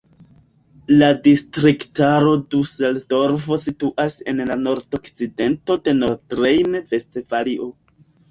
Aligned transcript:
La 1.01 1.09
distriktaro 1.25 2.31
Duseldorfo 2.53 3.59
situas 3.65 4.17
en 4.33 4.41
la 4.51 4.57
nordokcidento 4.63 5.77
de 5.89 5.95
Nordrejn-Vestfalio. 6.01 7.69